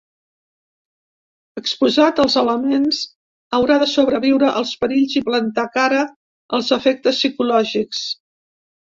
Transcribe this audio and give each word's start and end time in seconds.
Exposat 1.59 2.21
als 2.23 2.37
elements, 2.41 3.01
haurà 3.57 3.77
de 3.83 3.87
sobreviure 3.91 4.49
als 4.61 4.71
perills 4.85 5.13
i 5.21 5.23
plantar 5.27 5.65
cara 5.75 5.99
als 6.59 6.71
efectes 6.79 7.21
psicològics. 7.21 8.01